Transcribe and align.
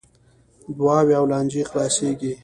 دعاوې 0.77 1.13
او 1.19 1.25
لانجې 1.31 1.61
خلاصیږي. 1.69 2.33